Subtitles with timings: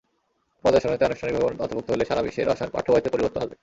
[0.63, 3.55] পর্যায় সারণিতে আনুষ্ঠানিকভাবে অন্তর্ভুক্ত হলে সারা বিশ্বের রসায়ন পাঠ্যবইয়ে পরিবর্তন আসবে।